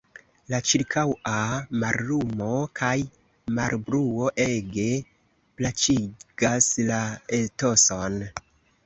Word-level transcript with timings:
La 0.51 0.59
ĉirkaŭa 0.67 1.33
mallumo 1.83 2.47
kaj 2.79 2.93
malbruo 3.59 4.31
ege 4.47 4.87
plaĉigas 5.61 6.71
la 6.89 6.99
etoson. 7.43 8.19